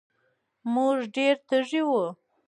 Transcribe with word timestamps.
مونږ 0.73 0.99
ډېر 1.15 1.35
تږي 1.47 1.81
وو 1.87 2.05